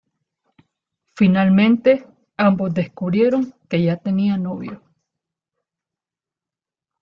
[1.13, 4.81] Finalmente, ambos descubrieron que ya tenía novio.